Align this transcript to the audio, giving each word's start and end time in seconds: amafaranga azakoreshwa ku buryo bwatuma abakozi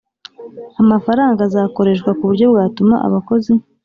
amafaranga 0.81 1.39
azakoreshwa 1.47 2.09
ku 2.17 2.23
buryo 2.29 2.45
bwatuma 2.51 2.95
abakozi 3.07 3.53